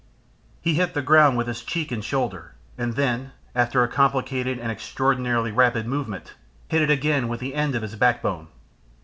[0.61, 4.71] He hit the ground with his cheek and shoulder, and then, after a complicated and
[4.71, 6.33] extraordinarily rapid movement,
[6.69, 8.47] hit it again with the end of his backbone.